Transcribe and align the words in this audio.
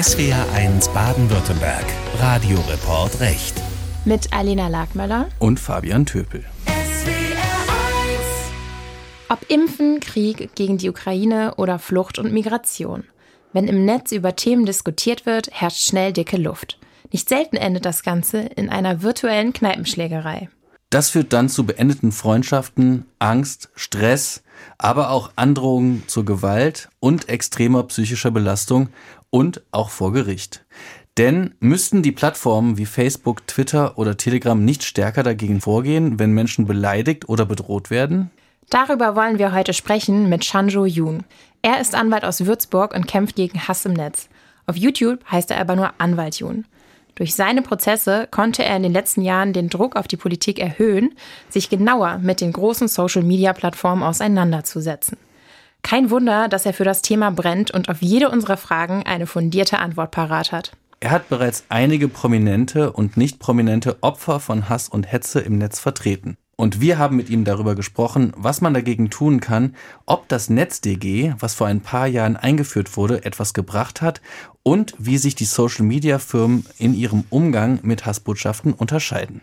SWR1 0.00 0.94
Baden-Württemberg. 0.94 1.84
Radioreport 2.18 3.20
Recht. 3.20 3.60
Mit 4.06 4.32
Alena 4.32 4.68
Lagmöller 4.68 5.28
und 5.38 5.60
Fabian 5.60 6.06
Töpel. 6.06 6.42
Ob 9.28 9.50
Impfen, 9.50 10.00
Krieg 10.00 10.54
gegen 10.54 10.78
die 10.78 10.88
Ukraine 10.88 11.56
oder 11.56 11.78
Flucht 11.78 12.18
und 12.18 12.32
Migration. 12.32 13.04
Wenn 13.52 13.68
im 13.68 13.84
Netz 13.84 14.12
über 14.12 14.34
Themen 14.34 14.64
diskutiert 14.64 15.26
wird, 15.26 15.50
herrscht 15.52 15.86
schnell 15.86 16.14
dicke 16.14 16.38
Luft. 16.38 16.78
Nicht 17.12 17.28
selten 17.28 17.56
endet 17.56 17.84
das 17.84 18.02
Ganze 18.02 18.38
in 18.38 18.70
einer 18.70 19.02
virtuellen 19.02 19.52
Kneipenschlägerei. 19.52 20.48
Das 20.90 21.10
führt 21.10 21.32
dann 21.32 21.48
zu 21.48 21.64
beendeten 21.64 22.10
Freundschaften, 22.10 23.06
Angst, 23.20 23.70
Stress, 23.76 24.42
aber 24.76 25.10
auch 25.10 25.30
Androhungen 25.36 26.02
zur 26.08 26.24
Gewalt 26.24 26.88
und 26.98 27.28
extremer 27.28 27.84
psychischer 27.84 28.32
Belastung 28.32 28.88
und 29.30 29.62
auch 29.70 29.90
vor 29.90 30.12
Gericht. 30.12 30.64
Denn 31.16 31.54
müssten 31.60 32.02
die 32.02 32.10
Plattformen 32.10 32.76
wie 32.76 32.86
Facebook, 32.86 33.46
Twitter 33.46 33.98
oder 33.98 34.16
Telegram 34.16 34.64
nicht 34.64 34.82
stärker 34.82 35.22
dagegen 35.22 35.60
vorgehen, 35.60 36.18
wenn 36.18 36.32
Menschen 36.32 36.66
beleidigt 36.66 37.28
oder 37.28 37.46
bedroht 37.46 37.90
werden? 37.90 38.30
Darüber 38.68 39.14
wollen 39.14 39.38
wir 39.38 39.52
heute 39.52 39.74
sprechen 39.74 40.28
mit 40.28 40.44
Shanjo 40.44 40.86
Yoon. 40.86 41.24
Er 41.62 41.80
ist 41.80 41.94
Anwalt 41.94 42.24
aus 42.24 42.46
Würzburg 42.46 42.94
und 42.94 43.06
kämpft 43.06 43.36
gegen 43.36 43.68
Hass 43.68 43.84
im 43.84 43.92
Netz. 43.92 44.28
Auf 44.66 44.76
YouTube 44.76 45.24
heißt 45.30 45.50
er 45.52 45.60
aber 45.60 45.76
nur 45.76 45.92
Anwalt 45.98 46.36
Yoon. 46.36 46.64
Durch 47.14 47.34
seine 47.34 47.62
Prozesse 47.62 48.28
konnte 48.30 48.64
er 48.64 48.76
in 48.76 48.82
den 48.82 48.92
letzten 48.92 49.22
Jahren 49.22 49.52
den 49.52 49.68
Druck 49.68 49.96
auf 49.96 50.08
die 50.08 50.16
Politik 50.16 50.58
erhöhen, 50.58 51.14
sich 51.48 51.68
genauer 51.68 52.18
mit 52.18 52.40
den 52.40 52.52
großen 52.52 52.88
Social-Media-Plattformen 52.88 54.02
auseinanderzusetzen. 54.02 55.18
Kein 55.82 56.10
Wunder, 56.10 56.48
dass 56.48 56.66
er 56.66 56.74
für 56.74 56.84
das 56.84 57.02
Thema 57.02 57.30
brennt 57.30 57.70
und 57.70 57.88
auf 57.88 58.02
jede 58.02 58.30
unserer 58.30 58.56
Fragen 58.56 59.02
eine 59.04 59.26
fundierte 59.26 59.78
Antwort 59.78 60.10
parat 60.10 60.52
hat. 60.52 60.72
Er 61.00 61.10
hat 61.10 61.30
bereits 61.30 61.64
einige 61.70 62.08
prominente 62.08 62.92
und 62.92 63.16
nicht 63.16 63.38
prominente 63.38 63.96
Opfer 64.02 64.38
von 64.38 64.68
Hass 64.68 64.88
und 64.90 65.10
Hetze 65.10 65.40
im 65.40 65.56
Netz 65.56 65.80
vertreten. 65.80 66.36
Und 66.60 66.78
wir 66.82 66.98
haben 66.98 67.16
mit 67.16 67.30
ihm 67.30 67.44
darüber 67.46 67.74
gesprochen, 67.74 68.34
was 68.36 68.60
man 68.60 68.74
dagegen 68.74 69.08
tun 69.08 69.40
kann, 69.40 69.74
ob 70.04 70.28
das 70.28 70.50
NetzDG, 70.50 71.32
was 71.38 71.54
vor 71.54 71.66
ein 71.68 71.80
paar 71.80 72.06
Jahren 72.06 72.36
eingeführt 72.36 72.98
wurde, 72.98 73.24
etwas 73.24 73.54
gebracht 73.54 74.02
hat 74.02 74.20
und 74.62 74.94
wie 74.98 75.16
sich 75.16 75.34
die 75.34 75.46
Social-Media-Firmen 75.46 76.66
in 76.76 76.92
ihrem 76.92 77.24
Umgang 77.30 77.78
mit 77.80 78.04
Hassbotschaften 78.04 78.74
unterscheiden. 78.74 79.40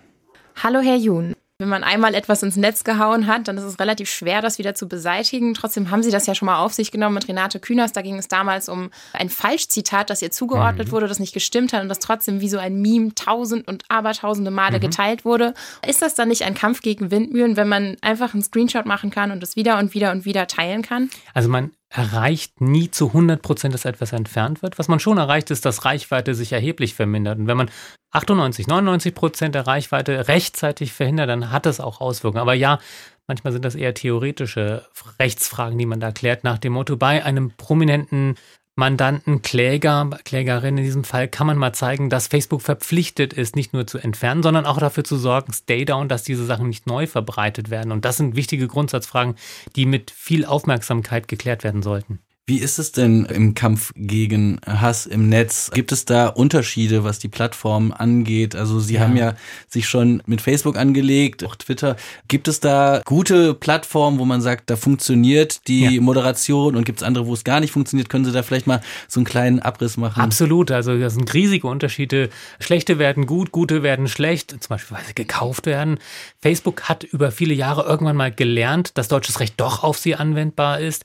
Hallo, 0.61 0.79
Herr 0.79 0.97
Jun. 0.97 1.33
Wenn 1.59 1.69
man 1.69 1.83
einmal 1.83 2.13
etwas 2.13 2.43
ins 2.43 2.55
Netz 2.55 2.83
gehauen 2.83 3.25
hat, 3.25 3.47
dann 3.47 3.57
ist 3.57 3.63
es 3.63 3.79
relativ 3.79 4.11
schwer, 4.11 4.43
das 4.43 4.59
wieder 4.59 4.75
zu 4.75 4.87
beseitigen. 4.87 5.55
Trotzdem 5.55 5.89
haben 5.89 6.03
Sie 6.03 6.11
das 6.11 6.27
ja 6.27 6.35
schon 6.35 6.45
mal 6.45 6.59
auf 6.59 6.71
sich 6.71 6.91
genommen 6.91 7.15
mit 7.15 7.27
Renate 7.27 7.59
Künast. 7.59 7.95
Da 7.95 8.03
ging 8.03 8.19
es 8.19 8.27
damals 8.27 8.69
um 8.69 8.91
ein 9.13 9.27
Falschzitat, 9.29 10.11
das 10.11 10.21
ihr 10.21 10.29
zugeordnet 10.29 10.89
mhm. 10.89 10.91
wurde, 10.91 11.07
das 11.07 11.17
nicht 11.17 11.33
gestimmt 11.33 11.73
hat 11.73 11.81
und 11.81 11.89
das 11.89 11.97
trotzdem 11.97 12.41
wie 12.41 12.49
so 12.49 12.59
ein 12.59 12.79
Meme 12.79 13.15
tausend 13.15 13.67
und 13.67 13.85
abertausende 13.87 14.51
Male 14.51 14.77
mhm. 14.77 14.81
geteilt 14.81 15.25
wurde. 15.25 15.55
Ist 15.83 16.03
das 16.03 16.13
dann 16.13 16.27
nicht 16.27 16.43
ein 16.43 16.53
Kampf 16.53 16.81
gegen 16.81 17.09
Windmühlen, 17.09 17.57
wenn 17.57 17.67
man 17.67 17.97
einfach 18.01 18.35
einen 18.35 18.43
Screenshot 18.43 18.85
machen 18.85 19.09
kann 19.09 19.31
und 19.31 19.41
es 19.41 19.55
wieder 19.55 19.79
und 19.79 19.95
wieder 19.95 20.11
und 20.11 20.25
wieder 20.25 20.45
teilen 20.45 20.83
kann? 20.83 21.09
Also 21.33 21.49
man 21.49 21.71
erreicht 21.97 22.61
nie 22.61 22.91
zu 22.91 23.07
100 23.07 23.41
Prozent, 23.41 23.73
dass 23.73 23.83
etwas 23.83 24.13
entfernt 24.13 24.61
wird. 24.61 24.77
Was 24.77 24.87
man 24.87 24.99
schon 24.99 25.17
erreicht, 25.17 25.49
ist, 25.49 25.65
dass 25.65 25.83
Reichweite 25.83 26.35
sich 26.35 26.53
erheblich 26.53 26.93
vermindert. 26.93 27.39
Und 27.39 27.47
wenn 27.47 27.57
man 27.57 27.71
98, 28.11 28.67
99 28.67 29.15
Prozent 29.15 29.55
der 29.55 29.65
Reichweite 29.65 30.27
rechtzeitig 30.27 30.93
verhindert, 30.93 31.27
dann 31.29 31.51
hat 31.51 31.65
das 31.65 31.79
auch 31.79 31.99
Auswirkungen. 31.99 32.41
Aber 32.41 32.53
ja, 32.53 32.79
manchmal 33.25 33.51
sind 33.51 33.65
das 33.65 33.73
eher 33.73 33.95
theoretische 33.95 34.85
Rechtsfragen, 35.19 35.77
die 35.79 35.87
man 35.87 35.99
da 35.99 36.11
klärt, 36.11 36.43
nach 36.43 36.59
dem 36.59 36.73
Motto, 36.73 36.97
bei 36.97 37.25
einem 37.25 37.51
prominenten 37.57 38.35
Mandanten, 38.79 39.41
Kläger, 39.41 40.07
Klägerin 40.23 40.77
in 40.77 40.83
diesem 40.83 41.03
Fall 41.03 41.27
kann 41.27 41.47
man 41.47 41.57
mal 41.57 41.73
zeigen, 41.73 42.11
dass 42.11 42.27
Facebook 42.27 42.61
verpflichtet 42.61 43.33
ist, 43.33 43.55
nicht 43.55 43.73
nur 43.73 43.87
zu 43.87 43.97
entfernen, 43.97 44.43
sondern 44.43 44.67
auch 44.67 44.77
dafür 44.77 45.03
zu 45.03 45.17
sorgen, 45.17 45.51
stay 45.51 45.83
down, 45.83 46.07
dass 46.07 46.21
diese 46.21 46.45
Sachen 46.45 46.69
nicht 46.69 46.85
neu 46.85 47.07
verbreitet 47.07 47.71
werden. 47.71 47.91
Und 47.91 48.05
das 48.05 48.17
sind 48.17 48.35
wichtige 48.35 48.67
Grundsatzfragen, 48.67 49.33
die 49.75 49.87
mit 49.87 50.11
viel 50.11 50.45
Aufmerksamkeit 50.45 51.27
geklärt 51.27 51.63
werden 51.63 51.81
sollten. 51.81 52.19
Wie 52.49 52.59
ist 52.59 52.79
es 52.79 52.93
denn 52.93 53.25
im 53.25 53.55
Kampf 53.55 53.91
gegen 53.97 54.61
Hass 54.65 55.05
im 55.05 55.27
Netz? 55.27 55.69
Gibt 55.73 55.91
es 55.91 56.05
da 56.05 56.27
Unterschiede, 56.27 57.03
was 57.03 57.19
die 57.19 57.27
Plattformen 57.27 57.91
angeht? 57.91 58.55
Also 58.55 58.79
Sie 58.79 58.93
ja. 58.93 59.01
haben 59.01 59.17
ja 59.17 59.33
sich 59.67 59.89
schon 59.89 60.23
mit 60.27 60.39
Facebook 60.39 60.77
angelegt, 60.77 61.43
auch 61.43 61.57
Twitter. 61.57 61.97
Gibt 62.29 62.47
es 62.47 62.61
da 62.61 63.01
gute 63.03 63.53
Plattformen, 63.53 64.17
wo 64.17 64.23
man 64.23 64.39
sagt, 64.39 64.69
da 64.69 64.77
funktioniert 64.77 65.67
die 65.67 65.95
ja. 65.95 66.01
Moderation 66.01 66.77
und 66.77 66.85
gibt 66.85 66.99
es 66.99 67.03
andere, 67.03 67.27
wo 67.27 67.33
es 67.33 67.43
gar 67.43 67.59
nicht 67.59 67.71
funktioniert? 67.71 68.07
Können 68.07 68.23
Sie 68.23 68.31
da 68.31 68.43
vielleicht 68.43 68.65
mal 68.65 68.79
so 69.09 69.19
einen 69.19 69.25
kleinen 69.25 69.59
Abriss 69.59 69.97
machen? 69.97 70.21
Absolut. 70.23 70.71
Also 70.71 70.97
das 70.97 71.15
sind 71.15 71.33
riesige 71.33 71.67
Unterschiede. 71.67 72.29
Schlechte 72.61 72.97
werden 72.97 73.25
gut, 73.25 73.51
gute 73.51 73.83
werden 73.83 74.07
schlecht, 74.07 74.51
zum 74.51 74.69
Beispiel 74.69 74.95
weil 74.95 75.03
sie 75.03 75.15
gekauft 75.15 75.65
werden. 75.65 75.99
Facebook 76.41 76.83
hat 76.83 77.03
über 77.03 77.31
viele 77.31 77.53
Jahre 77.53 77.83
irgendwann 77.83 78.15
mal 78.15 78.31
gelernt, 78.31 78.97
dass 78.97 79.09
deutsches 79.09 79.41
Recht 79.41 79.55
doch 79.57 79.83
auf 79.83 79.97
sie 79.97 80.15
anwendbar 80.15 80.79
ist. 80.79 81.03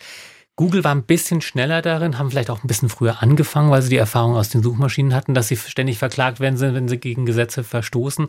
Google 0.57 0.85
war 0.85 0.95
ein 0.95 1.05
bisschen 1.05 1.41
schneller 1.41 1.81
darin, 1.81 2.19
haben 2.19 2.31
vielleicht 2.31 2.51
auch 2.51 2.63
ein 2.63 2.67
bisschen 2.67 2.91
früher 2.91 3.23
angefangen, 3.23 3.71
weil 3.71 3.81
sie 3.81 3.89
die 3.89 3.97
Erfahrung 3.97 4.37
aus 4.37 4.51
den 4.51 4.63
Suchmaschinen 4.63 5.15
hatten, 5.15 5.33
dass 5.33 5.49
sie 5.49 5.57
ständig 5.57 5.97
verklagt 5.97 6.41
werden, 6.41 6.61
wenn 6.61 6.89
sie 6.89 6.99
gegen 6.99 7.25
Gesetze 7.25 7.65
verstoßen. 7.65 8.27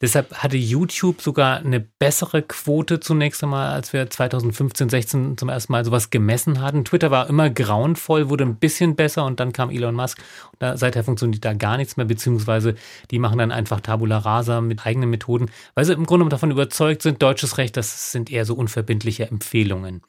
Deshalb 0.00 0.32
hatte 0.34 0.56
YouTube 0.56 1.20
sogar 1.20 1.58
eine 1.58 1.80
bessere 1.80 2.40
Quote 2.40 3.00
zunächst 3.00 3.42
einmal, 3.42 3.70
als 3.74 3.92
wir 3.92 4.08
2015, 4.08 4.88
16 4.88 5.36
zum 5.36 5.50
ersten 5.50 5.72
Mal 5.72 5.84
sowas 5.84 6.08
gemessen 6.08 6.62
hatten. 6.62 6.86
Twitter 6.86 7.10
war 7.10 7.28
immer 7.28 7.50
grauenvoll, 7.50 8.30
wurde 8.30 8.44
ein 8.44 8.56
bisschen 8.56 8.96
besser 8.96 9.26
und 9.26 9.38
dann 9.38 9.52
kam 9.52 9.68
Elon 9.68 9.94
Musk. 9.94 10.22
Da, 10.60 10.78
seither 10.78 11.04
funktioniert 11.04 11.44
da 11.44 11.52
gar 11.52 11.76
nichts 11.76 11.98
mehr, 11.98 12.06
beziehungsweise 12.06 12.76
die 13.10 13.18
machen 13.18 13.38
dann 13.38 13.52
einfach 13.52 13.82
Tabula 13.82 14.16
Rasa 14.16 14.62
mit 14.62 14.86
eigenen 14.86 15.10
Methoden, 15.10 15.50
weil 15.74 15.84
sie 15.84 15.92
im 15.92 16.06
Grunde 16.06 16.26
davon 16.30 16.50
überzeugt 16.50 17.02
sind, 17.02 17.20
deutsches 17.20 17.58
Recht, 17.58 17.76
das 17.76 18.10
sind 18.10 18.30
eher 18.30 18.46
so 18.46 18.54
unverbindliche 18.54 19.28
Empfehlungen. 19.28 20.00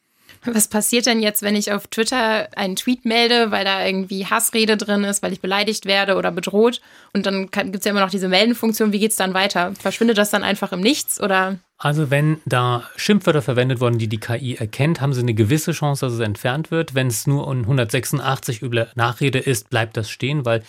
Was 0.46 0.68
passiert 0.68 1.06
denn 1.06 1.22
jetzt, 1.22 1.42
wenn 1.42 1.56
ich 1.56 1.72
auf 1.72 1.88
Twitter 1.88 2.48
einen 2.56 2.76
Tweet 2.76 3.06
melde, 3.06 3.52
weil 3.52 3.66
da 3.66 3.86
irgendwie 3.86 4.26
Hassrede 4.26 4.78
drin 4.78 5.04
ist, 5.04 5.22
weil 5.22 5.34
ich 5.34 5.42
beleidigt 5.42 5.86
werde 5.86 6.16
oder 6.16 6.32
bedroht? 6.32 6.82
Und 7.14 7.26
dann 7.26 7.50
gibt 7.52 7.76
es 7.76 7.86
ja 7.86 7.92
immer 7.92 8.00
noch 8.00 8.10
diese 8.10 8.30
Meldenfunktion. 8.30 8.94
Wie 8.94 9.00
geht 9.00 9.12
es 9.12 9.18
dann 9.18 9.34
weiter? 9.34 9.74
Verschwindet 9.80 10.18
das 10.18 10.30
dann 10.30 10.44
einfach 10.44 10.72
im 10.72 10.82
Nichts 10.82 11.20
oder? 11.22 11.58
Also 11.78 12.10
wenn 12.10 12.42
da 12.46 12.84
Schimpfwörter 12.96 13.42
verwendet 13.42 13.80
wurden, 13.80 13.98
die 13.98 14.08
die 14.08 14.20
KI 14.20 14.56
erkennt, 14.56 15.00
haben 15.00 15.14
sie 15.14 15.22
eine 15.22 15.34
gewisse 15.34 15.72
Chance, 15.72 16.06
dass 16.06 16.14
es 16.14 16.20
entfernt 16.20 16.72
wird. 16.72 16.96
Wenn 16.96 17.08
es 17.08 17.26
nur 17.26 17.48
um 17.48 17.62
186 17.62 18.62
üble 18.62 18.90
Nachrede 18.96 19.40
ist, 19.40 19.70
bleibt 19.70 19.96
das 19.96 20.10
stehen, 20.10 20.46
weil 20.46 20.64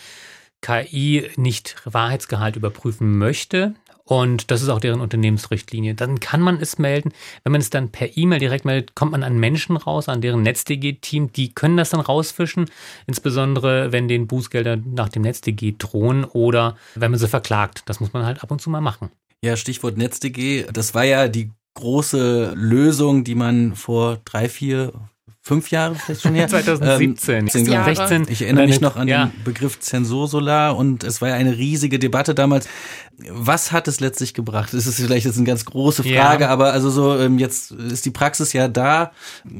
KI 0.61 1.29
nicht 1.35 1.75
Wahrheitsgehalt 1.85 2.55
überprüfen 2.55 3.17
möchte. 3.17 3.73
Und 4.11 4.51
das 4.51 4.61
ist 4.61 4.67
auch 4.67 4.81
deren 4.81 4.99
Unternehmensrichtlinie. 4.99 5.95
Dann 5.95 6.19
kann 6.19 6.41
man 6.41 6.59
es 6.59 6.77
melden. 6.77 7.13
Wenn 7.45 7.53
man 7.53 7.61
es 7.61 7.69
dann 7.69 7.93
per 7.93 8.17
E-Mail 8.17 8.39
direkt 8.39 8.65
meldet, 8.65 8.93
kommt 8.93 9.13
man 9.13 9.23
an 9.23 9.39
Menschen 9.39 9.77
raus, 9.77 10.09
an 10.09 10.19
deren 10.19 10.41
NetzDG-Team. 10.41 11.31
Die 11.31 11.53
können 11.53 11.77
das 11.77 11.91
dann 11.91 12.01
rausfischen, 12.01 12.65
insbesondere 13.07 13.93
wenn 13.93 14.09
den 14.09 14.27
Bußgelder 14.27 14.75
nach 14.75 15.07
dem 15.07 15.21
NetzDG 15.21 15.75
drohen 15.77 16.25
oder 16.25 16.75
wenn 16.95 17.11
man 17.11 17.21
sie 17.21 17.29
verklagt. 17.29 17.83
Das 17.85 18.01
muss 18.01 18.11
man 18.11 18.25
halt 18.25 18.43
ab 18.43 18.51
und 18.51 18.59
zu 18.59 18.69
mal 18.69 18.81
machen. 18.81 19.11
Ja, 19.45 19.55
Stichwort 19.55 19.95
NetzDG. 19.95 20.65
Das 20.73 20.93
war 20.93 21.05
ja 21.05 21.29
die 21.29 21.49
große 21.75 22.51
Lösung, 22.53 23.23
die 23.23 23.35
man 23.35 23.77
vor 23.77 24.19
drei, 24.25 24.49
vier, 24.49 24.91
fünf 25.41 25.71
Jahre 25.71 25.95
vielleicht 25.95 26.21
schon 26.21 26.35
her. 26.35 26.47
2017, 26.47 27.35
ähm, 27.47 27.49
16. 27.49 28.27
Ich 28.29 28.43
erinnere 28.43 28.67
mich 28.67 28.79
noch 28.79 28.95
an 28.95 29.07
ja. 29.07 29.25
den 29.25 29.43
Begriff 29.43 29.79
Zensursolar 29.79 30.77
und 30.77 31.03
es 31.03 31.21
war 31.21 31.29
ja 31.29 31.35
eine 31.35 31.57
riesige 31.57 31.99
Debatte 31.99 32.35
damals. 32.35 32.69
Was 33.29 33.71
hat 33.71 33.87
es 33.87 33.99
letztlich 33.99 34.33
gebracht? 34.33 34.73
Das 34.73 34.87
ist 34.87 34.99
vielleicht 34.99 35.25
jetzt 35.25 35.37
eine 35.37 35.45
ganz 35.45 35.65
große 35.65 36.03
Frage, 36.03 36.43
ja. 36.45 36.49
aber 36.49 36.73
also 36.73 36.89
so 36.89 37.17
ähm, 37.17 37.39
jetzt 37.39 37.71
ist 37.71 38.05
die 38.05 38.11
Praxis 38.11 38.53
ja 38.53 38.67
da. 38.67 39.11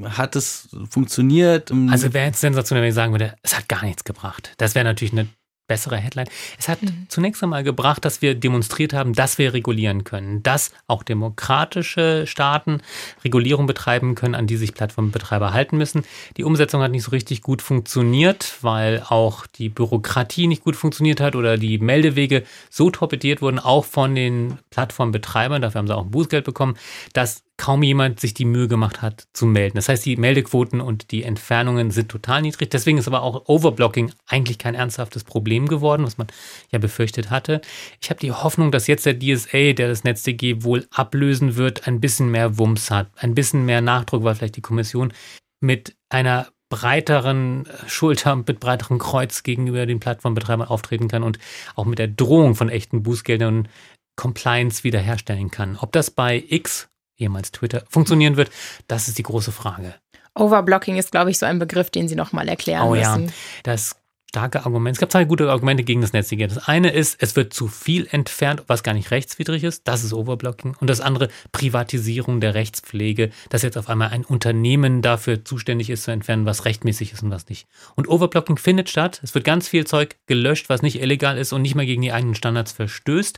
Hat 0.06 0.36
es 0.36 0.70
funktioniert? 0.90 1.72
Also 1.90 2.14
wäre 2.14 2.28
jetzt 2.28 2.42
sensationell, 2.42 2.84
wenn 2.84 2.90
ich 2.90 2.96
sagen 2.96 3.12
würde, 3.12 3.36
es 3.42 3.56
hat 3.56 3.68
gar 3.68 3.84
nichts 3.84 4.04
gebracht. 4.04 4.54
Das 4.58 4.76
wäre 4.76 4.86
natürlich 4.86 5.14
eine 5.14 5.28
bessere 5.72 5.96
Headline. 5.96 6.28
Es 6.60 6.68
hat 6.68 6.82
mhm. 6.82 7.06
zunächst 7.08 7.42
einmal 7.42 7.64
gebracht, 7.64 8.04
dass 8.04 8.22
wir 8.22 8.36
demonstriert 8.36 8.92
haben, 8.92 9.14
dass 9.14 9.38
wir 9.38 9.54
regulieren 9.54 10.04
können, 10.04 10.44
dass 10.44 10.72
auch 10.86 11.02
demokratische 11.02 12.28
Staaten 12.28 12.82
Regulierung 13.24 13.68
betreiben 13.68 14.16
können, 14.16 14.36
an 14.36 14.48
die 14.48 14.58
sich 14.58 14.74
Plattformbetreiber 14.74 15.54
halten 15.54 15.78
müssen. 15.78 16.04
Die 16.36 16.44
Umsetzung 16.44 16.82
hat 16.82 16.92
nicht 16.92 17.04
so 17.04 17.12
richtig 17.12 17.42
gut 17.42 17.62
funktioniert, 17.62 18.58
weil 18.60 19.02
auch 19.08 19.48
die 19.48 19.70
Bürokratie 19.70 20.48
nicht 20.48 20.66
gut 20.66 20.76
funktioniert 20.76 21.22
hat 21.22 21.38
oder 21.38 21.58
die 21.58 21.78
Meldewege 21.78 22.44
so 22.70 22.90
torpediert 22.90 23.42
wurden, 23.42 23.58
auch 23.58 23.86
von 23.86 24.14
den 24.14 24.58
Plattformbetreibern, 24.72 25.62
dafür 25.62 25.80
haben 25.80 25.88
sie 25.88 25.96
auch 25.96 26.04
ein 26.04 26.12
Bußgeld 26.12 26.44
bekommen, 26.44 26.76
dass 27.14 27.44
kaum 27.62 27.84
jemand 27.84 28.20
sich 28.20 28.34
die 28.34 28.46
Mühe 28.46 28.68
gemacht 28.68 29.04
hat 29.04 29.28
zu 29.34 29.46
melden. 29.46 29.76
Das 29.76 29.88
heißt, 29.88 30.04
die 30.04 30.16
Meldequoten 30.16 30.82
und 30.82 31.12
die 31.12 31.22
Entfernungen 31.22 31.92
sind 31.92 32.10
total 32.10 32.42
niedrig. 32.42 32.72
Deswegen 32.72 32.98
ist 32.98 33.08
aber 33.08 33.22
auch 33.22 33.48
Overblocking 33.48 34.12
eigentlich 34.26 34.58
kein 34.58 34.74
ernsthaftes 34.74 35.24
Problem 35.24 35.68
geworden, 35.68 36.04
was 36.04 36.18
man 36.18 36.26
ja 36.72 36.80
befürchtet 36.80 37.30
hatte. 37.30 37.62
Ich 38.02 38.10
habe 38.10 38.20
die 38.20 38.32
Hoffnung, 38.32 38.72
dass 38.72 38.88
jetzt 38.88 39.06
der 39.06 39.20
DSA, 39.20 39.74
der 39.74 39.90
das 39.90 40.04
NetzDG 40.04 40.64
wohl 40.64 40.88
ablösen 40.90 41.56
wird, 41.56 41.88
ein 41.88 42.02
bisschen 42.02 42.32
mehr 42.32 42.58
Wumms 42.58 42.90
hat, 42.90 43.12
ein 43.18 43.36
bisschen 43.36 43.64
mehr 43.64 43.82
Nachdruck, 43.82 44.24
weil 44.24 44.34
vielleicht 44.34 44.56
die 44.56 44.62
Kommission 44.62 45.14
mit 45.60 45.96
einer 46.10 46.48
breiteren 46.72 47.68
Schulter, 47.86 48.38
mit 48.38 48.60
breiterem 48.60 48.98
Kreuz 48.98 49.44
gegenüber 49.44 49.86
den 49.86 50.00
Plattformbetreibern 50.00 50.68
auftreten 50.68 51.10
kann 51.10 51.22
und 51.22 51.38
auch 51.76 51.86
mit 51.86 52.00
der 52.00 52.08
Drohung 52.08 52.56
von 52.56 52.70
echten 52.70 53.04
Bußgeldern 53.04 53.68
Compliance 54.16 54.84
wiederherstellen 54.84 55.52
kann. 55.52 55.78
Ob 55.80 55.92
das 55.92 56.10
bei 56.10 56.44
X, 56.48 56.91
ehemals 57.22 57.52
Twitter, 57.52 57.84
funktionieren 57.90 58.38
wird, 58.38 58.52
das 58.88 59.08
ist 59.08 59.18
die 59.18 59.24
große 59.24 59.52
Frage. 59.52 59.96
Overblocking 60.34 60.98
ist, 60.98 61.12
glaube 61.12 61.32
ich, 61.32 61.38
so 61.38 61.46
ein 61.46 61.60
Begriff, 61.60 61.90
den 61.90 62.08
Sie 62.08 62.16
nochmal 62.16 62.48
erklären 62.48 62.88
oh, 62.88 62.96
müssen. 62.96 63.26
Ja. 63.26 63.32
Das 63.64 64.01
starke 64.32 64.66
Argument. 64.66 64.96
Es 64.96 65.02
gab 65.02 65.12
zwei 65.12 65.26
gute 65.26 65.50
Argumente 65.52 65.84
gegen 65.84 66.00
das 66.00 66.14
NetzDG. 66.14 66.48
Das 66.48 66.70
eine 66.70 66.92
ist, 66.92 67.22
es 67.22 67.36
wird 67.36 67.54
zu 67.54 67.68
viel 67.68 68.08
entfernt, 68.12 68.64
was 68.68 68.82
gar 68.82 68.94
nicht 68.94 69.12
rechtswidrig 69.12 69.66
ist. 69.66 69.90
Das 69.90 70.06
ist 70.06 70.14
Overblocking. 70.14 70.78
Und 70.80 70.90
das 70.90 71.02
andere, 71.02 71.28
Privatisierung 71.52 72.40
der 72.40 72.54
Rechtspflege, 72.54 73.32
dass 73.50 73.62
jetzt 73.62 73.78
auf 73.78 73.90
einmal 73.90 74.08
ein 74.12 74.24
Unternehmen 74.24 75.02
dafür 75.02 75.44
zuständig 75.44 75.90
ist 75.90 76.04
zu 76.04 76.12
entfernen, 76.12 76.46
was 76.46 76.64
rechtmäßig 76.64 77.12
ist 77.12 77.24
und 77.24 77.30
was 77.30 77.50
nicht. 77.50 77.68
Und 77.96 78.08
Overblocking 78.08 78.58
findet 78.58 78.90
statt. 78.90 79.20
Es 79.22 79.36
wird 79.36 79.44
ganz 79.44 79.68
viel 79.68 79.86
Zeug 79.86 80.16
gelöscht, 80.28 80.70
was 80.70 80.82
nicht 80.82 81.02
illegal 81.02 81.38
ist 81.38 81.52
und 81.52 81.62
nicht 81.62 81.76
mal 81.76 81.86
gegen 81.86 82.02
die 82.02 82.14
eigenen 82.14 82.36
Standards 82.36 82.72
verstößt, 82.72 83.38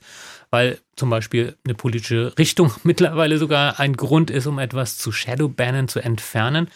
weil 0.52 0.78
zum 0.96 1.10
Beispiel 1.10 1.58
eine 1.66 1.74
politische 1.74 2.38
Richtung 2.38 2.72
mittlerweile 2.84 3.40
sogar 3.40 3.80
ein 3.80 3.98
Grund 3.98 4.30
ist, 4.30 4.46
um 4.46 4.60
etwas 4.60 5.00
zu 5.00 5.12
shadowbannen, 5.12 5.88
zu 5.88 6.02
entfernen. 6.02 6.68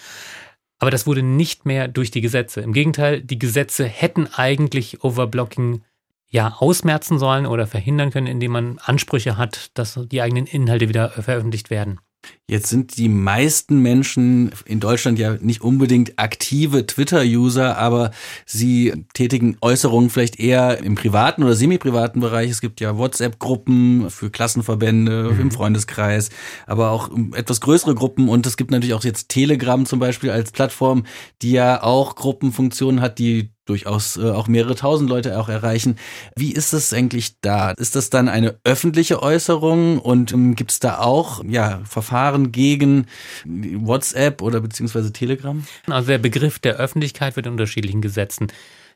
Aber 0.79 0.91
das 0.91 1.07
wurde 1.07 1.23
nicht 1.23 1.65
mehr 1.65 1.87
durch 1.87 2.11
die 2.11 2.21
Gesetze. 2.21 2.61
Im 2.61 2.73
Gegenteil, 2.73 3.21
die 3.21 3.39
Gesetze 3.39 3.85
hätten 3.85 4.27
eigentlich 4.27 5.03
Overblocking 5.03 5.83
ja 6.29 6.55
ausmerzen 6.59 7.19
sollen 7.19 7.45
oder 7.45 7.67
verhindern 7.67 8.11
können, 8.11 8.27
indem 8.27 8.51
man 8.51 8.79
Ansprüche 8.79 9.37
hat, 9.37 9.71
dass 9.77 9.99
die 10.11 10.21
eigenen 10.21 10.45
Inhalte 10.45 10.89
wieder 10.89 11.09
veröffentlicht 11.09 11.69
werden. 11.69 11.99
Jetzt 12.49 12.69
sind 12.69 12.95
die 12.95 13.09
meisten 13.09 13.81
Menschen 13.81 14.53
in 14.63 14.79
Deutschland 14.79 15.19
ja 15.19 15.35
nicht 15.41 15.61
unbedingt 15.61 16.17
aktive 16.17 16.87
Twitter-User, 16.87 17.77
aber 17.77 18.11
sie 18.45 19.03
tätigen 19.13 19.57
Äußerungen 19.59 20.09
vielleicht 20.09 20.39
eher 20.39 20.77
im 20.81 20.95
privaten 20.95 21.43
oder 21.43 21.55
semi-privaten 21.55 22.21
Bereich. 22.21 22.49
Es 22.49 22.61
gibt 22.61 22.79
ja 22.79 22.97
WhatsApp-Gruppen 22.97 24.09
für 24.09 24.29
Klassenverbände 24.29 25.31
mhm. 25.33 25.41
im 25.41 25.51
Freundeskreis, 25.51 26.29
aber 26.65 26.91
auch 26.91 27.09
etwas 27.33 27.59
größere 27.59 27.95
Gruppen. 27.95 28.29
Und 28.29 28.45
es 28.45 28.55
gibt 28.55 28.71
natürlich 28.71 28.93
auch 28.93 29.03
jetzt 29.03 29.27
Telegram 29.27 29.85
zum 29.85 29.99
Beispiel 29.99 30.31
als 30.31 30.53
Plattform, 30.53 31.05
die 31.41 31.51
ja 31.51 31.83
auch 31.83 32.15
Gruppenfunktionen 32.15 33.01
hat, 33.01 33.19
die 33.19 33.51
durchaus 33.67 34.17
äh, 34.17 34.29
auch 34.29 34.47
mehrere 34.47 34.75
tausend 34.75 35.09
Leute 35.09 35.39
auch 35.39 35.49
erreichen. 35.49 35.97
Wie 36.35 36.51
ist 36.51 36.73
es 36.73 36.93
eigentlich 36.93 37.39
da? 37.41 37.71
Ist 37.71 37.95
das 37.95 38.09
dann 38.09 38.29
eine 38.29 38.59
öffentliche 38.63 39.21
Äußerung 39.21 39.99
und 39.99 40.31
ähm, 40.31 40.55
gibt 40.55 40.71
es 40.71 40.79
da 40.79 40.99
auch 40.99 41.43
ja, 41.43 41.81
Verfahren 41.83 42.36
gegen 42.51 43.07
WhatsApp 43.45 44.41
oder 44.41 44.61
beziehungsweise 44.61 45.11
Telegram? 45.13 45.65
Also 45.87 46.07
der 46.07 46.17
Begriff 46.17 46.59
der 46.59 46.75
Öffentlichkeit 46.75 47.35
wird 47.35 47.45
in 47.45 47.53
unterschiedlichen 47.53 48.01
Gesetzen 48.01 48.47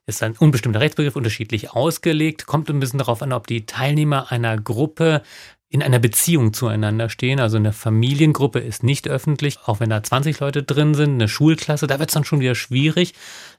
ist 0.07 0.23
ein 0.23 0.35
unbestimmter 0.35 0.79
Rechtsbegriff 0.79 1.15
unterschiedlich 1.15 1.71
ausgelegt, 1.71 2.47
kommt 2.47 2.69
ein 2.69 2.79
bisschen 2.79 2.97
darauf 2.97 3.21
an, 3.21 3.33
ob 3.33 3.45
die 3.45 3.67
Teilnehmer 3.67 4.31
einer 4.31 4.57
Gruppe 4.57 5.21
in 5.69 5.81
einer 5.81 5.99
Beziehung 5.99 6.53
zueinander 6.53 7.07
stehen. 7.07 7.39
Also 7.39 7.55
eine 7.55 7.71
Familiengruppe 7.71 8.59
ist 8.59 8.83
nicht 8.83 9.07
öffentlich, 9.07 9.57
auch 9.65 9.79
wenn 9.79 9.89
da 9.89 10.03
20 10.03 10.39
Leute 10.41 10.63
drin 10.63 10.93
sind, 10.93 11.13
eine 11.13 11.29
Schulklasse, 11.29 11.87
da 11.87 11.97
wird 11.97 12.09
es 12.09 12.13
dann 12.13 12.25
schon 12.25 12.41
wieder 12.41 12.55
schwierig. 12.55 13.13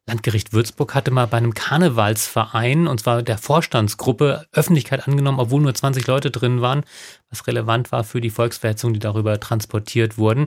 Landgericht 0.09 0.53
Würzburg 0.53 0.95
hatte 0.95 1.11
mal 1.11 1.27
bei 1.27 1.37
einem 1.37 1.55
Karnevalsverein, 1.55 2.89
und 2.89 3.01
zwar 3.01 3.23
der 3.23 3.39
Vorstandsgruppe, 3.39 4.47
Öffentlichkeit 4.53 5.07
angenommen, 5.07 5.39
obwohl 5.39 5.63
nur 5.63 5.75
20 5.75 6.07
Leute 6.07 6.31
drin 6.31 6.61
waren, 6.61 6.85
was 7.31 7.47
relevant 7.47 7.93
war 7.93 8.03
für 8.03 8.21
die 8.21 8.31
Volksverhetzung, 8.31 8.93
die 8.93 8.99
darüber 8.99 9.39
transportiert 9.39 10.19
wurden. 10.19 10.47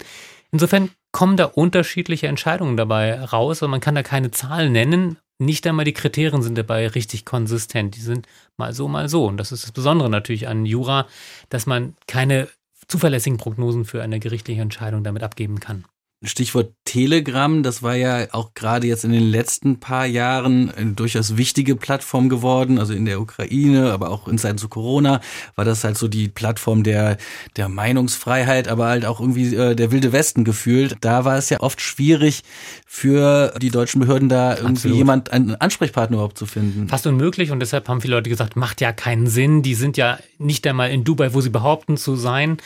Insofern 0.51 0.89
kommen 1.11 1.37
da 1.37 1.45
unterschiedliche 1.45 2.27
Entscheidungen 2.27 2.75
dabei 2.75 3.21
raus 3.23 3.61
und 3.61 3.71
man 3.71 3.79
kann 3.79 3.95
da 3.95 4.03
keine 4.03 4.31
Zahl 4.31 4.69
nennen, 4.69 5.17
nicht 5.37 5.67
einmal 5.67 5.85
die 5.85 5.93
Kriterien 5.93 6.41
sind 6.41 6.57
dabei 6.57 6.87
richtig 6.87 7.25
konsistent. 7.25 7.95
Die 7.95 8.01
sind 8.01 8.27
mal 8.57 8.73
so, 8.73 8.87
mal 8.87 9.09
so. 9.09 9.25
Und 9.25 9.37
das 9.37 9.51
ist 9.51 9.63
das 9.63 9.71
Besondere 9.71 10.09
natürlich 10.09 10.47
an 10.47 10.65
Jura, 10.65 11.07
dass 11.49 11.65
man 11.65 11.95
keine 12.07 12.47
zuverlässigen 12.87 13.37
Prognosen 13.37 13.83
für 13.83 14.01
eine 14.01 14.19
gerichtliche 14.19 14.61
Entscheidung 14.61 15.03
damit 15.03 15.23
abgeben 15.23 15.59
kann. 15.59 15.85
Stichwort 16.25 16.73
Telegram, 16.85 17.63
das 17.63 17.83
war 17.83 17.95
ja 17.95 18.27
auch 18.31 18.53
gerade 18.53 18.87
jetzt 18.87 19.05
in 19.05 19.11
den 19.11 19.23
letzten 19.23 19.79
paar 19.79 20.05
Jahren 20.05 20.71
eine 20.71 20.93
durchaus 20.93 21.37
wichtige 21.37 21.75
Plattform 21.75 22.29
geworden, 22.29 22.79
also 22.79 22.93
in 22.93 23.05
der 23.05 23.19
Ukraine, 23.19 23.91
aber 23.91 24.09
auch 24.09 24.27
in 24.27 24.37
Zeiten 24.37 24.57
zu 24.57 24.69
Corona 24.69 25.21
war 25.55 25.65
das 25.65 25.83
halt 25.83 25.97
so 25.97 26.07
die 26.07 26.27
Plattform 26.27 26.83
der, 26.83 27.17
der 27.57 27.69
Meinungsfreiheit, 27.69 28.67
aber 28.67 28.87
halt 28.87 29.05
auch 29.05 29.19
irgendwie 29.19 29.55
äh, 29.55 29.75
der 29.75 29.91
wilde 29.91 30.11
Westen 30.11 30.43
gefühlt. 30.43 30.95
Da 31.01 31.25
war 31.25 31.37
es 31.37 31.49
ja 31.49 31.59
oft 31.59 31.81
schwierig 31.81 32.43
für 32.85 33.53
die 33.61 33.69
deutschen 33.69 33.99
Behörden 33.99 34.29
da 34.29 34.51
irgendwie 34.55 34.71
Absolut. 34.71 34.97
jemand, 34.97 35.31
einen 35.31 35.55
Ansprechpartner 35.55 36.17
überhaupt 36.17 36.37
zu 36.37 36.45
finden. 36.45 36.87
Fast 36.87 37.07
unmöglich 37.07 37.51
und 37.51 37.59
deshalb 37.59 37.87
haben 37.89 38.01
viele 38.01 38.15
Leute 38.15 38.29
gesagt, 38.29 38.55
macht 38.55 38.81
ja 38.81 38.93
keinen 38.93 39.27
Sinn, 39.27 39.61
die 39.61 39.75
sind 39.75 39.97
ja 39.97 40.19
nicht 40.37 40.65
einmal 40.67 40.91
in 40.91 41.03
Dubai, 41.03 41.33
wo 41.33 41.41
sie 41.41 41.49
behaupten 41.49 41.97
zu 41.97 42.15
sein. 42.15 42.57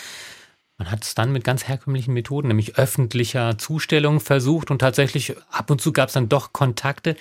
Man 0.80 0.90
hat 0.90 1.04
es 1.04 1.14
dann 1.14 1.34
mit 1.34 1.44
ganz 1.44 1.68
herkömmlichen 1.68 2.14
Methoden, 2.14 2.48
nämlich 2.48 2.78
öffentlicher 2.78 3.58
Zustellung 3.58 4.22
versucht 4.22 4.72
und 4.72 4.80
tatsächlich 4.80 5.36
ab 5.52 5.70
und 5.70 5.82
zu 5.82 5.92
gab 5.92 6.08
es 6.08 6.14
dann 6.14 6.30
doch 6.30 6.54
Kontakte. 6.54 7.18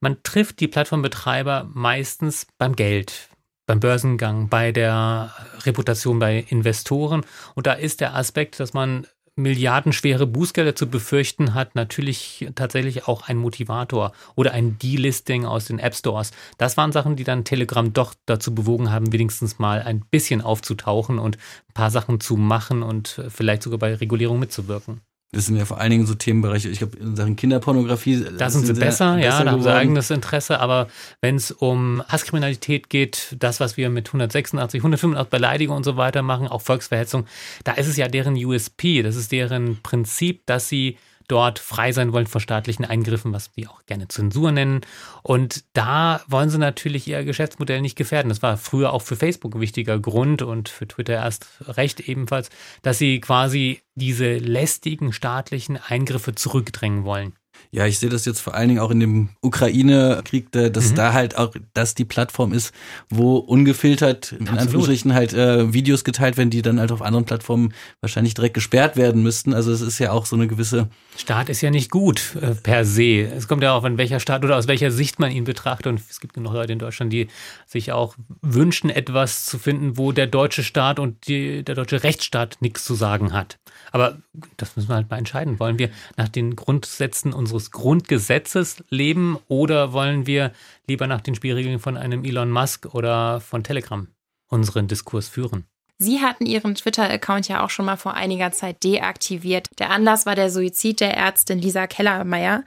Man 0.00 0.22
trifft 0.24 0.58
die 0.58 0.66
Plattformbetreiber 0.66 1.70
meistens 1.72 2.48
beim 2.58 2.74
Geld, 2.74 3.28
beim 3.66 3.78
Börsengang, 3.78 4.48
bei 4.48 4.72
der 4.72 5.32
Reputation 5.60 6.18
bei 6.18 6.44
Investoren. 6.48 7.24
Und 7.54 7.68
da 7.68 7.74
ist 7.74 8.00
der 8.00 8.16
Aspekt, 8.16 8.58
dass 8.58 8.72
man 8.72 9.06
milliardenschwere 9.36 10.26
Bußgelder 10.26 10.74
zu 10.74 10.88
befürchten 10.88 11.54
hat, 11.54 11.74
natürlich 11.74 12.48
tatsächlich 12.54 13.08
auch 13.08 13.28
ein 13.28 13.36
Motivator 13.36 14.12
oder 14.34 14.52
ein 14.52 14.78
Delisting 14.78 15.44
aus 15.46 15.66
den 15.66 15.78
App 15.78 15.94
Stores. 15.94 16.32
Das 16.58 16.76
waren 16.76 16.92
Sachen, 16.92 17.16
die 17.16 17.24
dann 17.24 17.44
Telegram 17.44 17.92
doch 17.92 18.14
dazu 18.26 18.54
bewogen 18.54 18.90
haben, 18.90 19.12
wenigstens 19.12 19.58
mal 19.58 19.82
ein 19.82 20.00
bisschen 20.10 20.42
aufzutauchen 20.42 21.18
und 21.18 21.36
ein 21.36 21.74
paar 21.74 21.90
Sachen 21.90 22.20
zu 22.20 22.36
machen 22.36 22.82
und 22.82 23.22
vielleicht 23.28 23.62
sogar 23.62 23.78
bei 23.78 23.94
Regulierung 23.94 24.38
mitzuwirken. 24.38 25.00
Das 25.32 25.46
sind 25.46 25.56
ja 25.56 25.64
vor 25.64 25.78
allen 25.78 25.90
Dingen 25.90 26.06
so 26.06 26.14
Themenbereiche, 26.14 26.68
ich 26.68 26.78
glaube, 26.78 26.96
in 26.98 27.14
Sachen 27.14 27.36
Kinderpornografie. 27.36 28.26
Da 28.36 28.50
sind 28.50 28.66
sie 28.66 28.72
besser, 28.72 29.14
besser, 29.14 29.18
ja, 29.18 29.44
da 29.44 29.52
haben 29.52 29.62
sie 29.62 29.72
eigenes 29.72 30.10
Interesse. 30.10 30.58
Aber 30.58 30.88
wenn 31.20 31.36
es 31.36 31.52
um 31.52 32.02
Hasskriminalität 32.08 32.90
geht, 32.90 33.36
das, 33.38 33.60
was 33.60 33.76
wir 33.76 33.90
mit 33.90 34.08
186, 34.08 34.80
185 34.80 35.30
Beleidigung 35.30 35.76
und 35.76 35.84
so 35.84 35.96
weiter 35.96 36.22
machen, 36.22 36.48
auch 36.48 36.62
Volksverhetzung, 36.62 37.26
da 37.62 37.72
ist 37.72 37.86
es 37.86 37.96
ja 37.96 38.08
deren 38.08 38.34
USP, 38.34 39.02
das 39.02 39.14
ist 39.14 39.30
deren 39.30 39.80
Prinzip, 39.82 40.44
dass 40.46 40.68
sie 40.68 40.96
dort 41.30 41.58
frei 41.58 41.92
sein 41.92 42.12
wollen 42.12 42.26
vor 42.26 42.40
staatlichen 42.40 42.84
Eingriffen, 42.84 43.32
was 43.32 43.50
sie 43.54 43.66
auch 43.66 43.84
gerne 43.86 44.08
Zensur 44.08 44.52
nennen. 44.52 44.80
Und 45.22 45.64
da 45.72 46.22
wollen 46.26 46.50
sie 46.50 46.58
natürlich 46.58 47.06
ihr 47.06 47.24
Geschäftsmodell 47.24 47.80
nicht 47.80 47.96
gefährden. 47.96 48.28
Das 48.28 48.42
war 48.42 48.56
früher 48.56 48.92
auch 48.92 49.02
für 49.02 49.16
Facebook 49.16 49.54
ein 49.54 49.60
wichtiger 49.60 49.98
Grund 49.98 50.42
und 50.42 50.68
für 50.68 50.88
Twitter 50.88 51.14
erst 51.14 51.46
recht 51.66 52.00
ebenfalls, 52.00 52.50
dass 52.82 52.98
sie 52.98 53.20
quasi 53.20 53.82
diese 53.94 54.38
lästigen 54.38 55.12
staatlichen 55.12 55.76
Eingriffe 55.76 56.34
zurückdrängen 56.34 57.04
wollen. 57.04 57.34
Ja, 57.72 57.86
ich 57.86 58.00
sehe 58.00 58.08
das 58.08 58.24
jetzt 58.24 58.40
vor 58.40 58.54
allen 58.54 58.68
Dingen 58.68 58.80
auch 58.80 58.90
in 58.90 58.98
dem 58.98 59.28
Ukraine-Krieg, 59.42 60.50
dass 60.50 60.90
mhm. 60.90 60.94
da 60.96 61.12
halt 61.12 61.38
auch 61.38 61.54
das 61.72 61.94
die 61.94 62.04
Plattform 62.04 62.52
ist, 62.52 62.74
wo 63.08 63.36
ungefiltert 63.36 64.32
in 64.32 64.40
Absolut. 64.40 64.60
Anführungsstrichen 64.60 65.14
halt 65.14 65.32
äh, 65.34 65.72
Videos 65.72 66.02
geteilt 66.02 66.36
werden, 66.36 66.50
die 66.50 66.62
dann 66.62 66.80
halt 66.80 66.90
auf 66.90 67.00
anderen 67.00 67.26
Plattformen 67.26 67.72
wahrscheinlich 68.00 68.34
direkt 68.34 68.54
gesperrt 68.54 68.96
werden 68.96 69.22
müssten. 69.22 69.54
Also 69.54 69.70
es 69.70 69.82
ist 69.82 70.00
ja 70.00 70.10
auch 70.10 70.26
so 70.26 70.34
eine 70.34 70.48
gewisse. 70.48 70.88
Staat 71.16 71.48
ist 71.48 71.60
ja 71.60 71.70
nicht 71.70 71.92
gut 71.92 72.36
äh, 72.40 72.56
per 72.56 72.84
se. 72.84 73.20
Es 73.20 73.46
kommt 73.46 73.62
ja 73.62 73.72
auch 73.72 73.84
an 73.84 73.98
welcher 73.98 74.18
Staat 74.18 74.44
oder 74.44 74.56
aus 74.56 74.66
welcher 74.66 74.90
Sicht 74.90 75.20
man 75.20 75.30
ihn 75.30 75.44
betrachtet. 75.44 75.86
Und 75.86 76.00
es 76.10 76.18
gibt 76.18 76.34
genug 76.34 76.54
Leute 76.54 76.72
in 76.72 76.80
Deutschland, 76.80 77.12
die 77.12 77.28
sich 77.66 77.92
auch 77.92 78.16
wünschen, 78.42 78.90
etwas 78.90 79.46
zu 79.46 79.60
finden, 79.60 79.96
wo 79.96 80.10
der 80.10 80.26
deutsche 80.26 80.64
Staat 80.64 80.98
und 80.98 81.28
die, 81.28 81.62
der 81.62 81.76
deutsche 81.76 82.02
Rechtsstaat 82.02 82.56
nichts 82.60 82.84
zu 82.84 82.94
sagen 82.94 83.32
hat. 83.32 83.58
Aber 83.92 84.18
das 84.56 84.76
müssen 84.76 84.88
wir 84.88 84.96
halt 84.96 85.10
mal 85.10 85.18
entscheiden. 85.18 85.58
Wollen 85.60 85.78
wir 85.78 85.90
nach 86.16 86.28
den 86.28 86.56
Grundsätzen 86.56 87.32
unseres 87.32 87.59
Grundgesetzes 87.70 88.82
leben 88.88 89.38
oder 89.48 89.92
wollen 89.92 90.26
wir 90.26 90.52
lieber 90.86 91.06
nach 91.06 91.20
den 91.20 91.34
Spielregeln 91.34 91.78
von 91.78 91.96
einem 91.96 92.24
Elon 92.24 92.50
Musk 92.50 92.94
oder 92.94 93.40
von 93.40 93.62
Telegram 93.62 94.08
unseren 94.48 94.88
Diskurs 94.88 95.28
führen? 95.28 95.66
Sie 95.98 96.20
hatten 96.20 96.46
Ihren 96.46 96.74
Twitter-Account 96.74 97.48
ja 97.48 97.62
auch 97.62 97.68
schon 97.68 97.84
mal 97.84 97.96
vor 97.96 98.14
einiger 98.14 98.52
Zeit 98.52 98.82
deaktiviert. 98.82 99.68
Der 99.78 99.90
Anlass 99.90 100.24
war 100.24 100.34
der 100.34 100.50
Suizid 100.50 101.00
der 101.00 101.14
Ärztin 101.14 101.58
Lisa 101.58 101.86
Kellermeier. 101.86 102.64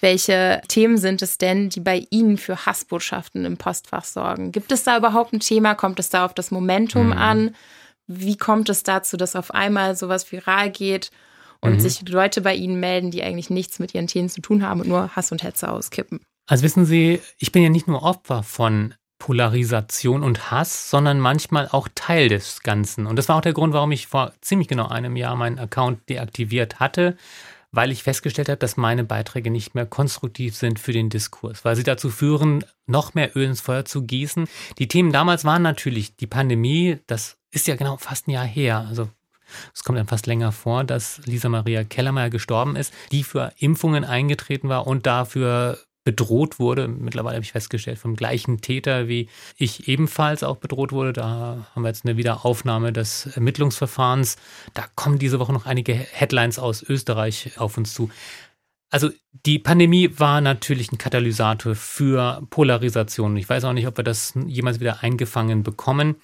Welche 0.00 0.60
Themen 0.68 0.96
sind 0.96 1.20
es 1.20 1.36
denn, 1.36 1.68
die 1.68 1.80
bei 1.80 2.06
Ihnen 2.10 2.38
für 2.38 2.64
Hassbotschaften 2.64 3.44
im 3.44 3.56
Postfach 3.56 4.04
sorgen? 4.04 4.52
Gibt 4.52 4.70
es 4.70 4.84
da 4.84 4.96
überhaupt 4.96 5.32
ein 5.32 5.40
Thema? 5.40 5.74
Kommt 5.74 5.98
es 5.98 6.10
da 6.10 6.24
auf 6.24 6.32
das 6.32 6.52
Momentum 6.52 7.10
hm. 7.10 7.18
an? 7.18 7.54
Wie 8.06 8.36
kommt 8.36 8.68
es 8.68 8.84
dazu, 8.84 9.16
dass 9.16 9.34
auf 9.34 9.52
einmal 9.52 9.96
sowas 9.96 10.30
viral 10.30 10.70
geht 10.70 11.10
und 11.66 11.74
mhm. 11.74 11.80
sich 11.80 12.08
Leute 12.08 12.40
bei 12.40 12.54
Ihnen 12.54 12.80
melden, 12.80 13.10
die 13.10 13.22
eigentlich 13.22 13.50
nichts 13.50 13.78
mit 13.78 13.94
ihren 13.94 14.06
Themen 14.06 14.28
zu 14.28 14.40
tun 14.40 14.62
haben 14.62 14.80
und 14.80 14.88
nur 14.88 15.14
Hass 15.14 15.32
und 15.32 15.42
Hetze 15.42 15.70
auskippen? 15.70 16.20
Also 16.46 16.62
wissen 16.62 16.86
Sie, 16.86 17.20
ich 17.38 17.52
bin 17.52 17.62
ja 17.62 17.68
nicht 17.68 17.88
nur 17.88 18.02
Opfer 18.02 18.42
von 18.42 18.94
Polarisation 19.18 20.22
und 20.22 20.50
Hass, 20.50 20.90
sondern 20.90 21.18
manchmal 21.18 21.68
auch 21.68 21.88
Teil 21.94 22.28
des 22.28 22.60
Ganzen. 22.62 23.06
Und 23.06 23.16
das 23.16 23.28
war 23.28 23.36
auch 23.36 23.42
der 23.42 23.54
Grund, 23.54 23.72
warum 23.72 23.92
ich 23.92 24.06
vor 24.06 24.32
ziemlich 24.40 24.68
genau 24.68 24.88
einem 24.88 25.16
Jahr 25.16 25.36
meinen 25.36 25.58
Account 25.58 26.08
deaktiviert 26.08 26.80
hatte, 26.80 27.16
weil 27.72 27.90
ich 27.90 28.02
festgestellt 28.02 28.48
habe, 28.48 28.58
dass 28.58 28.76
meine 28.76 29.04
Beiträge 29.04 29.50
nicht 29.50 29.74
mehr 29.74 29.86
konstruktiv 29.86 30.56
sind 30.56 30.78
für 30.78 30.92
den 30.92 31.10
Diskurs, 31.10 31.64
weil 31.64 31.76
sie 31.76 31.82
dazu 31.82 32.10
führen, 32.10 32.64
noch 32.86 33.14
mehr 33.14 33.36
Öl 33.36 33.44
ins 33.44 33.60
Feuer 33.60 33.84
zu 33.84 34.02
gießen. 34.02 34.46
Die 34.78 34.88
Themen 34.88 35.12
damals 35.12 35.44
waren 35.44 35.62
natürlich 35.62 36.16
die 36.16 36.26
Pandemie, 36.26 36.98
das 37.06 37.36
ist 37.50 37.66
ja 37.66 37.76
genau 37.76 37.96
fast 37.96 38.28
ein 38.28 38.32
Jahr 38.32 38.46
her. 38.46 38.86
Also 38.88 39.08
es 39.74 39.84
kommt 39.84 39.98
dann 39.98 40.06
fast 40.06 40.26
länger 40.26 40.52
vor, 40.52 40.84
dass 40.84 41.20
Lisa 41.26 41.48
Maria 41.48 41.84
Kellermeier 41.84 42.30
gestorben 42.30 42.76
ist, 42.76 42.92
die 43.12 43.24
für 43.24 43.52
Impfungen 43.58 44.04
eingetreten 44.04 44.68
war 44.68 44.86
und 44.86 45.06
dafür 45.06 45.78
bedroht 46.06 46.60
wurde. 46.60 46.86
Mittlerweile 46.86 47.34
habe 47.34 47.44
ich 47.44 47.52
festgestellt, 47.52 47.98
vom 47.98 48.14
gleichen 48.14 48.60
Täter, 48.60 49.08
wie 49.08 49.28
ich 49.56 49.88
ebenfalls 49.88 50.44
auch 50.44 50.56
bedroht 50.56 50.92
wurde. 50.92 51.12
Da 51.12 51.66
haben 51.74 51.82
wir 51.82 51.88
jetzt 51.88 52.06
eine 52.06 52.16
Wiederaufnahme 52.16 52.92
des 52.92 53.26
Ermittlungsverfahrens. 53.26 54.36
Da 54.72 54.84
kommen 54.94 55.18
diese 55.18 55.40
Woche 55.40 55.52
noch 55.52 55.66
einige 55.66 55.94
Headlines 55.94 56.60
aus 56.60 56.82
Österreich 56.82 57.58
auf 57.58 57.76
uns 57.76 57.92
zu. 57.92 58.08
Also 58.88 59.10
die 59.44 59.58
Pandemie 59.58 60.10
war 60.16 60.40
natürlich 60.40 60.92
ein 60.92 60.98
Katalysator 60.98 61.74
für 61.74 62.40
Polarisation. 62.50 63.36
Ich 63.36 63.48
weiß 63.48 63.64
auch 63.64 63.72
nicht, 63.72 63.88
ob 63.88 63.96
wir 63.96 64.04
das 64.04 64.32
jemals 64.46 64.78
wieder 64.78 65.02
eingefangen 65.02 65.64
bekommen. 65.64 66.14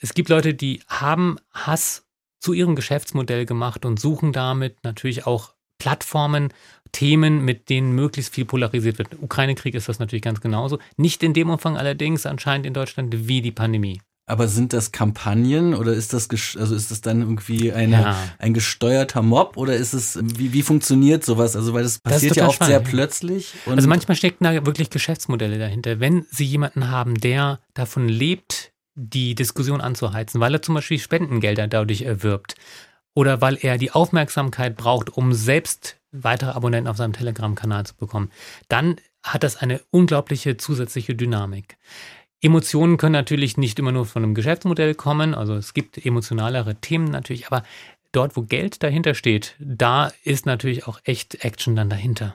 Es 0.00 0.14
gibt 0.14 0.28
Leute, 0.28 0.54
die 0.54 0.80
haben 0.86 1.38
Hass 1.52 2.03
zu 2.44 2.52
ihrem 2.52 2.76
Geschäftsmodell 2.76 3.46
gemacht 3.46 3.86
und 3.86 3.98
suchen 3.98 4.34
damit 4.34 4.84
natürlich 4.84 5.26
auch 5.26 5.54
Plattformen, 5.78 6.52
Themen, 6.92 7.42
mit 7.42 7.70
denen 7.70 7.92
möglichst 7.92 8.34
viel 8.34 8.44
polarisiert 8.44 8.98
wird. 8.98 9.08
Ukraine-Krieg 9.20 9.74
ist 9.74 9.88
das 9.88 9.98
natürlich 9.98 10.22
ganz 10.22 10.42
genauso. 10.42 10.78
Nicht 10.98 11.22
in 11.22 11.32
dem 11.32 11.48
Umfang 11.48 11.78
allerdings 11.78 12.26
anscheinend 12.26 12.66
in 12.66 12.74
Deutschland 12.74 13.28
wie 13.28 13.40
die 13.40 13.50
Pandemie. 13.50 14.02
Aber 14.26 14.46
sind 14.46 14.74
das 14.74 14.92
Kampagnen 14.92 15.74
oder 15.74 15.94
ist 15.94 16.12
das 16.12 16.28
also 16.30 16.74
ist 16.74 16.90
das 16.90 17.00
dann 17.00 17.22
irgendwie 17.22 17.72
eine, 17.72 17.92
ja. 17.92 18.16
ein 18.38 18.52
gesteuerter 18.52 19.22
Mob 19.22 19.56
oder 19.56 19.76
ist 19.76 19.94
es 19.94 20.18
wie, 20.22 20.52
wie 20.52 20.62
funktioniert 20.62 21.24
sowas? 21.24 21.56
Also 21.56 21.72
weil 21.72 21.82
das 21.82 21.98
passiert 21.98 22.32
das 22.32 22.36
ja 22.36 22.46
oft 22.46 22.56
spannend. 22.56 22.72
sehr 22.72 22.80
plötzlich. 22.80 23.54
also 23.66 23.88
manchmal 23.88 24.16
stecken 24.16 24.44
da 24.44 24.66
wirklich 24.66 24.90
Geschäftsmodelle 24.90 25.58
dahinter. 25.58 25.98
Wenn 25.98 26.26
Sie 26.30 26.44
jemanden 26.44 26.90
haben, 26.90 27.14
der 27.14 27.60
davon 27.72 28.08
lebt, 28.08 28.73
die 28.94 29.34
Diskussion 29.34 29.80
anzuheizen, 29.80 30.40
weil 30.40 30.54
er 30.54 30.62
zum 30.62 30.74
Beispiel 30.74 30.98
Spendengelder 30.98 31.66
dadurch 31.66 32.02
erwirbt 32.02 32.54
oder 33.14 33.40
weil 33.40 33.58
er 33.60 33.78
die 33.78 33.92
Aufmerksamkeit 33.92 34.76
braucht, 34.76 35.10
um 35.16 35.32
selbst 35.32 35.96
weitere 36.12 36.50
Abonnenten 36.50 36.88
auf 36.88 36.96
seinem 36.96 37.12
Telegram-Kanal 37.12 37.86
zu 37.86 37.94
bekommen, 37.96 38.30
dann 38.68 38.96
hat 39.22 39.42
das 39.42 39.56
eine 39.56 39.80
unglaubliche 39.90 40.56
zusätzliche 40.56 41.14
Dynamik. 41.14 41.76
Emotionen 42.40 42.98
können 42.98 43.12
natürlich 43.12 43.56
nicht 43.56 43.78
immer 43.78 43.90
nur 43.90 44.04
von 44.04 44.22
einem 44.22 44.34
Geschäftsmodell 44.34 44.94
kommen, 44.94 45.34
also 45.34 45.54
es 45.54 45.72
gibt 45.72 46.04
emotionalere 46.04 46.74
Themen 46.76 47.06
natürlich, 47.06 47.46
aber 47.46 47.62
dort, 48.12 48.36
wo 48.36 48.42
Geld 48.42 48.82
dahinter 48.82 49.14
steht, 49.14 49.56
da 49.58 50.12
ist 50.24 50.44
natürlich 50.44 50.86
auch 50.86 51.00
echt 51.04 51.44
Action 51.44 51.74
dann 51.74 51.88
dahinter. 51.88 52.34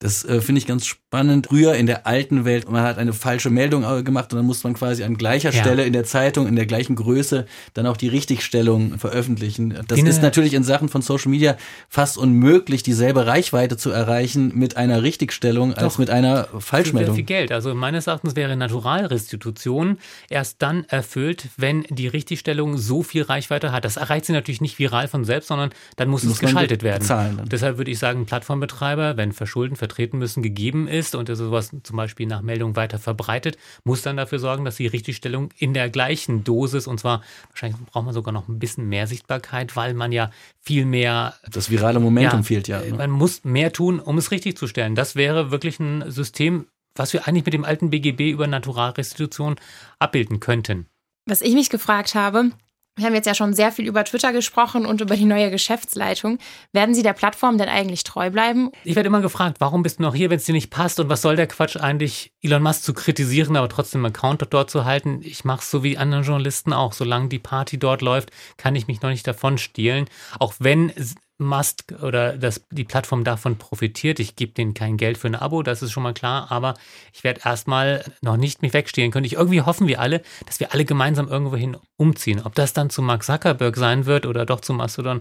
Das 0.00 0.24
äh, 0.24 0.40
finde 0.40 0.60
ich 0.60 0.66
ganz 0.66 0.86
spannend. 0.86 1.48
Früher 1.48 1.74
in 1.74 1.86
der 1.86 2.06
alten 2.06 2.44
Welt, 2.44 2.70
man 2.70 2.82
hat 2.82 2.98
eine 2.98 3.12
falsche 3.12 3.50
Meldung 3.50 3.82
äh, 3.82 4.04
gemacht 4.04 4.32
und 4.32 4.36
dann 4.36 4.46
muss 4.46 4.62
man 4.62 4.74
quasi 4.74 5.02
an 5.02 5.16
gleicher 5.16 5.50
ja. 5.50 5.60
Stelle 5.60 5.84
in 5.84 5.92
der 5.92 6.04
Zeitung, 6.04 6.46
in 6.46 6.54
der 6.54 6.66
gleichen 6.66 6.94
Größe, 6.94 7.46
dann 7.74 7.86
auch 7.86 7.96
die 7.96 8.06
Richtigstellung 8.06 8.98
veröffentlichen. 8.98 9.76
Das 9.88 9.98
die 9.98 10.06
ist 10.06 10.22
natürlich 10.22 10.54
in 10.54 10.62
Sachen 10.62 10.88
von 10.88 11.02
Social 11.02 11.30
Media 11.30 11.56
fast 11.88 12.16
unmöglich, 12.16 12.84
dieselbe 12.84 13.26
Reichweite 13.26 13.76
zu 13.76 13.90
erreichen 13.90 14.52
mit 14.54 14.76
einer 14.76 15.02
Richtigstellung 15.02 15.70
Doch, 15.74 15.82
als 15.82 15.98
mit 15.98 16.10
einer 16.10 16.46
Falschmeldung. 16.58 17.14
Sehr 17.14 17.24
viel 17.24 17.24
Geld. 17.24 17.50
Also 17.50 17.74
meines 17.74 18.06
Erachtens 18.06 18.36
wäre 18.36 18.54
Naturalrestitution 18.54 19.98
erst 20.28 20.62
dann 20.62 20.84
erfüllt, 20.84 21.48
wenn 21.56 21.82
die 21.88 22.06
Richtigstellung 22.06 22.78
so 22.78 23.02
viel 23.02 23.22
Reichweite 23.22 23.72
hat. 23.72 23.84
Das 23.84 23.96
erreicht 23.96 24.26
sie 24.26 24.32
natürlich 24.32 24.60
nicht 24.60 24.78
viral 24.78 25.08
von 25.08 25.24
selbst, 25.24 25.48
sondern 25.48 25.70
dann 25.96 26.08
muss, 26.08 26.22
muss 26.22 26.34
es 26.34 26.38
geschaltet 26.38 26.84
werden. 26.84 27.48
Deshalb 27.50 27.78
würde 27.78 27.90
ich 27.90 27.98
sagen, 27.98 28.26
Plattformbetreiber, 28.26 29.16
wenn 29.16 29.32
verschulden, 29.32 29.74
vertreten 29.88 30.18
müssen, 30.18 30.42
gegeben 30.42 30.86
ist 30.86 31.14
und 31.14 31.28
er 31.28 31.36
sowas 31.36 31.70
zum 31.82 31.96
Beispiel 31.96 32.26
nach 32.26 32.42
Meldung 32.42 32.76
weiter 32.76 32.98
verbreitet, 32.98 33.56
muss 33.84 34.02
dann 34.02 34.18
dafür 34.18 34.38
sorgen, 34.38 34.64
dass 34.64 34.76
die 34.76 34.86
Richtigstellung 34.86 35.50
in 35.56 35.72
der 35.72 35.88
gleichen 35.88 36.44
Dosis 36.44 36.86
und 36.86 37.00
zwar 37.00 37.22
wahrscheinlich 37.48 37.80
braucht 37.86 38.04
man 38.04 38.14
sogar 38.14 38.32
noch 38.32 38.48
ein 38.48 38.58
bisschen 38.58 38.88
mehr 38.88 39.06
Sichtbarkeit, 39.06 39.74
weil 39.76 39.94
man 39.94 40.12
ja 40.12 40.30
viel 40.60 40.84
mehr. 40.84 41.34
Das 41.50 41.70
virale 41.70 42.00
Momentum 42.00 42.40
ja, 42.40 42.42
fehlt 42.42 42.68
ja. 42.68 42.80
Ne? 42.80 42.92
Man 42.92 43.10
muss 43.10 43.44
mehr 43.44 43.72
tun, 43.72 43.98
um 43.98 44.18
es 44.18 44.30
richtig 44.30 44.58
zu 44.58 44.66
stellen. 44.66 44.94
Das 44.94 45.16
wäre 45.16 45.50
wirklich 45.50 45.80
ein 45.80 46.10
System, 46.10 46.66
was 46.94 47.12
wir 47.12 47.26
eigentlich 47.26 47.46
mit 47.46 47.54
dem 47.54 47.64
alten 47.64 47.90
BGB 47.90 48.30
über 48.30 48.46
Naturalrestitution 48.46 49.56
abbilden 49.98 50.40
könnten. 50.40 50.86
Was 51.24 51.40
ich 51.40 51.54
mich 51.54 51.70
gefragt 51.70 52.14
habe, 52.14 52.50
wir 52.98 53.06
haben 53.06 53.14
jetzt 53.14 53.26
ja 53.26 53.34
schon 53.34 53.54
sehr 53.54 53.72
viel 53.72 53.86
über 53.86 54.04
Twitter 54.04 54.32
gesprochen 54.32 54.84
und 54.84 55.00
über 55.00 55.16
die 55.16 55.24
neue 55.24 55.50
Geschäftsleitung. 55.50 56.38
Werden 56.72 56.94
Sie 56.94 57.02
der 57.02 57.12
Plattform 57.12 57.58
denn 57.58 57.68
eigentlich 57.68 58.04
treu 58.04 58.30
bleiben? 58.30 58.70
Ich 58.84 58.96
werde 58.96 59.06
immer 59.06 59.20
gefragt, 59.20 59.58
warum 59.60 59.82
bist 59.82 59.98
du 59.98 60.02
noch 60.02 60.14
hier, 60.14 60.30
wenn 60.30 60.38
es 60.38 60.44
dir 60.44 60.52
nicht 60.52 60.70
passt? 60.70 61.00
Und 61.00 61.08
was 61.08 61.22
soll 61.22 61.36
der 61.36 61.46
Quatsch 61.46 61.76
eigentlich, 61.76 62.32
Elon 62.42 62.62
Musk 62.62 62.82
zu 62.82 62.92
kritisieren, 62.92 63.56
aber 63.56 63.68
trotzdem 63.68 64.04
einen 64.04 64.14
Account 64.14 64.44
dort 64.50 64.70
zu 64.70 64.84
halten? 64.84 65.20
Ich 65.22 65.44
mache 65.44 65.60
es 65.60 65.70
so 65.70 65.82
wie 65.82 65.96
anderen 65.96 66.24
Journalisten 66.24 66.72
auch. 66.72 66.92
Solange 66.92 67.28
die 67.28 67.38
Party 67.38 67.78
dort 67.78 68.02
läuft, 68.02 68.30
kann 68.56 68.76
ich 68.76 68.86
mich 68.86 69.00
noch 69.02 69.10
nicht 69.10 69.26
davon 69.26 69.58
stehlen. 69.58 70.06
Auch 70.38 70.54
wenn 70.58 70.92
Musk 71.38 71.94
oder 72.02 72.36
das, 72.36 72.66
die 72.70 72.84
Plattform 72.84 73.24
davon 73.24 73.56
profitiert. 73.56 74.18
Ich 74.18 74.36
gebe 74.36 74.52
denen 74.52 74.74
kein 74.74 74.96
Geld 74.96 75.18
für 75.18 75.28
ein 75.28 75.36
Abo, 75.36 75.62
das 75.62 75.82
ist 75.82 75.92
schon 75.92 76.02
mal 76.02 76.14
klar, 76.14 76.50
aber 76.50 76.74
ich 77.12 77.24
werde 77.24 77.40
erstmal 77.44 78.04
noch 78.20 78.36
nicht 78.36 78.62
mich 78.62 78.72
wegstehen 78.72 79.10
können. 79.10 79.24
Ich 79.24 79.34
irgendwie 79.34 79.62
hoffen 79.62 79.86
wir 79.86 80.00
alle, 80.00 80.22
dass 80.46 80.60
wir 80.60 80.74
alle 80.74 80.84
gemeinsam 80.84 81.28
irgendwohin 81.28 81.76
umziehen. 81.96 82.42
Ob 82.44 82.54
das 82.54 82.72
dann 82.72 82.90
zu 82.90 83.02
Mark 83.02 83.22
Zuckerberg 83.22 83.76
sein 83.76 84.06
wird 84.06 84.26
oder 84.26 84.44
doch 84.44 84.60
zu 84.60 84.72
Mastodon, 84.72 85.20